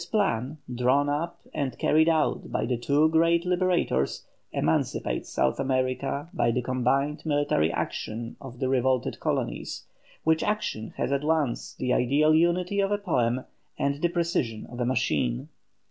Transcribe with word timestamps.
This 0.01 0.07
plan, 0.09 0.57
drawn 0.73 1.09
up 1.09 1.41
and 1.53 1.77
carried 1.77 2.09
out 2.09 2.51
by 2.51 2.65
the 2.65 2.75
two 2.75 3.07
great 3.09 3.45
Liberators, 3.45 4.25
emancipates 4.51 5.29
South 5.29 5.59
America 5.59 6.27
by 6.33 6.49
the 6.49 6.63
combined 6.63 7.23
military 7.23 7.71
action 7.71 8.35
of 8.41 8.57
the 8.57 8.67
revolted 8.67 9.19
colonies, 9.19 9.85
which 10.23 10.41
action 10.41 10.95
has 10.97 11.11
at 11.11 11.23
once 11.23 11.75
the 11.75 11.93
ideal 11.93 12.33
unity 12.33 12.79
of 12.79 12.91
a 12.91 12.97
poem 12.97 13.45
and 13.77 14.01
the 14.01 14.09
precision 14.09 14.65
of 14.71 14.79
a 14.79 14.85
machine. 14.87 15.49